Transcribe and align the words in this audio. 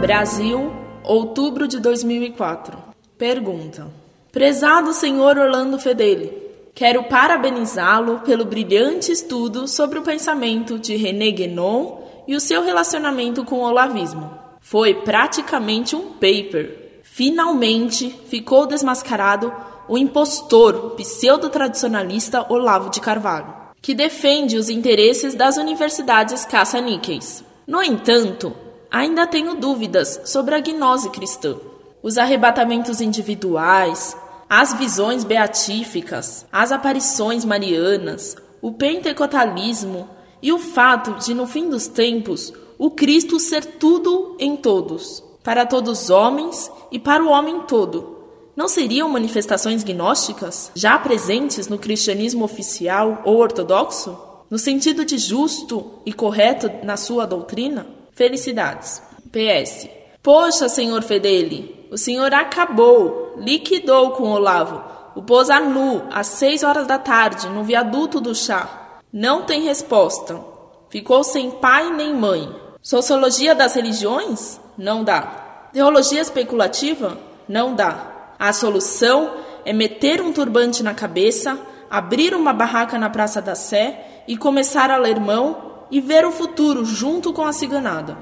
Brasil, 0.00 0.72
outubro 1.04 1.68
de 1.68 1.78
2004. 1.78 2.78
Pergunta: 3.18 3.86
Prezado 4.32 4.94
senhor 4.94 5.36
Orlando 5.36 5.78
Fedeli, 5.78 6.32
quero 6.74 7.04
parabenizá-lo 7.04 8.20
pelo 8.20 8.46
brilhante 8.46 9.12
estudo 9.12 9.68
sobre 9.68 9.98
o 9.98 10.02
pensamento 10.02 10.78
de 10.78 10.96
René 10.96 11.30
Guénon 11.30 11.98
e 12.26 12.34
o 12.34 12.40
seu 12.40 12.62
relacionamento 12.62 13.44
com 13.44 13.56
o 13.56 13.64
olavismo. 13.64 14.30
Foi 14.62 14.94
praticamente 14.94 15.94
um 15.94 16.14
paper. 16.14 17.02
Finalmente 17.02 18.08
ficou 18.26 18.66
desmascarado 18.66 19.52
o 19.86 19.98
impostor 19.98 20.94
pseudo-tradicionalista 20.96 22.46
Olavo 22.50 22.88
de 22.88 23.00
Carvalho, 23.00 23.52
que 23.82 23.94
defende 23.94 24.56
os 24.56 24.70
interesses 24.70 25.34
das 25.34 25.58
universidades 25.58 26.46
caça-níqueis. 26.46 27.44
No 27.66 27.82
entanto, 27.82 28.54
ainda 28.90 29.26
tenho 29.26 29.54
dúvidas 29.54 30.20
sobre 30.24 30.54
a 30.54 30.60
gnose 30.60 31.10
cristã. 31.10 31.56
Os 32.02 32.18
arrebatamentos 32.18 33.00
individuais, 33.00 34.16
as 34.48 34.72
visões 34.74 35.22
beatíficas, 35.22 36.46
as 36.50 36.72
aparições 36.72 37.44
marianas, 37.44 38.36
o 38.60 38.72
pentecostalismo 38.72 40.08
e 40.42 40.52
o 40.52 40.58
fato 40.58 41.12
de, 41.24 41.34
no 41.34 41.46
fim 41.46 41.68
dos 41.68 41.86
tempos, 41.86 42.52
o 42.78 42.90
Cristo 42.90 43.38
ser 43.38 43.64
tudo 43.64 44.36
em 44.38 44.56
todos, 44.56 45.22
para 45.44 45.66
todos 45.66 46.02
os 46.02 46.10
homens 46.10 46.70
e 46.90 46.98
para 46.98 47.22
o 47.22 47.28
homem 47.28 47.60
todo. 47.60 48.18
Não 48.56 48.66
seriam 48.66 49.08
manifestações 49.08 49.84
gnósticas 49.84 50.72
já 50.74 50.98
presentes 50.98 51.68
no 51.68 51.78
cristianismo 51.78 52.44
oficial 52.44 53.22
ou 53.24 53.36
ortodoxo? 53.36 54.18
No 54.50 54.58
sentido 54.58 55.04
de 55.04 55.16
justo 55.16 55.92
e 56.04 56.12
correto 56.12 56.68
na 56.84 56.96
sua 56.96 57.24
doutrina? 57.24 57.99
Felicidades. 58.12 59.02
PS. 59.32 59.88
Poxa, 60.22 60.68
senhor 60.68 61.02
Fedeli, 61.02 61.88
o 61.90 61.96
senhor 61.96 62.34
acabou, 62.34 63.34
liquidou 63.38 64.10
com 64.10 64.30
Olavo, 64.30 64.82
o 65.14 65.22
pôs 65.22 65.48
a 65.48 65.60
nu 65.60 66.02
às 66.10 66.26
seis 66.26 66.62
horas 66.62 66.86
da 66.86 66.98
tarde 66.98 67.48
no 67.48 67.64
viaduto 67.64 68.20
do 68.20 68.34
chá. 68.34 69.00
Não 69.12 69.42
tem 69.42 69.62
resposta. 69.62 70.38
Ficou 70.88 71.24
sem 71.24 71.50
pai 71.50 71.90
nem 71.90 72.14
mãe. 72.14 72.54
Sociologia 72.82 73.54
das 73.54 73.74
religiões? 73.74 74.60
Não 74.76 75.02
dá. 75.02 75.68
Teologia 75.72 76.20
especulativa? 76.20 77.18
Não 77.48 77.74
dá. 77.74 78.34
A 78.38 78.52
solução 78.52 79.32
é 79.64 79.72
meter 79.72 80.20
um 80.20 80.32
turbante 80.32 80.82
na 80.82 80.94
cabeça, 80.94 81.58
abrir 81.90 82.34
uma 82.34 82.52
barraca 82.52 82.98
na 82.98 83.10
Praça 83.10 83.40
da 83.42 83.54
Sé 83.54 84.22
e 84.26 84.36
começar 84.36 84.90
a 84.90 84.96
ler 84.96 85.18
mão 85.18 85.69
e 85.90 86.00
ver 86.00 86.24
o 86.24 86.30
futuro 86.30 86.84
junto 86.84 87.32
com 87.32 87.44
a 87.44 87.52
ciganada. 87.52 88.16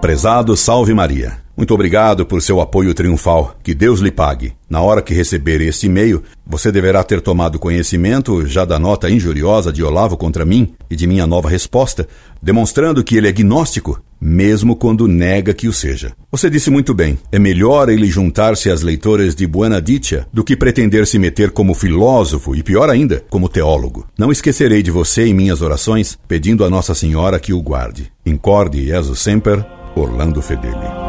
Prezado 0.00 0.56
Salve 0.56 0.92
Maria. 0.92 1.43
Muito 1.56 1.72
obrigado 1.72 2.26
por 2.26 2.42
seu 2.42 2.60
apoio 2.60 2.92
triunfal. 2.92 3.56
Que 3.62 3.74
Deus 3.74 4.00
lhe 4.00 4.10
pague. 4.10 4.52
Na 4.68 4.80
hora 4.80 5.00
que 5.00 5.14
receber 5.14 5.60
este 5.60 5.86
e-mail, 5.86 6.22
você 6.44 6.72
deverá 6.72 7.04
ter 7.04 7.20
tomado 7.20 7.60
conhecimento 7.60 8.44
já 8.44 8.64
da 8.64 8.78
nota 8.78 9.08
injuriosa 9.08 9.72
de 9.72 9.82
Olavo 9.82 10.16
contra 10.16 10.44
mim 10.44 10.74
e 10.90 10.96
de 10.96 11.06
minha 11.06 11.26
nova 11.26 11.48
resposta, 11.48 12.08
demonstrando 12.42 13.04
que 13.04 13.16
ele 13.16 13.28
é 13.28 13.32
gnóstico, 13.32 14.02
mesmo 14.20 14.74
quando 14.74 15.06
nega 15.06 15.54
que 15.54 15.68
o 15.68 15.72
seja. 15.72 16.12
Você 16.32 16.50
disse 16.50 16.70
muito 16.70 16.92
bem: 16.92 17.16
é 17.30 17.38
melhor 17.38 17.88
ele 17.88 18.06
juntar-se 18.06 18.68
às 18.68 18.82
leitoras 18.82 19.36
de 19.36 19.46
Buena 19.46 19.80
Dicha 19.80 20.26
do 20.32 20.42
que 20.42 20.56
pretender 20.56 21.06
se 21.06 21.20
meter 21.20 21.52
como 21.52 21.72
filósofo 21.72 22.56
e, 22.56 22.64
pior 22.64 22.90
ainda, 22.90 23.24
como 23.30 23.48
teólogo. 23.48 24.06
Não 24.18 24.32
esquecerei 24.32 24.82
de 24.82 24.90
você 24.90 25.26
em 25.26 25.34
minhas 25.34 25.62
orações, 25.62 26.18
pedindo 26.26 26.64
a 26.64 26.70
Nossa 26.70 26.94
Senhora 26.94 27.38
que 27.38 27.52
o 27.52 27.62
guarde. 27.62 28.10
Incorde 28.26 28.86
Jesus 28.86 29.20
Semper, 29.20 29.64
Orlando 29.94 30.42
Fedeli. 30.42 31.03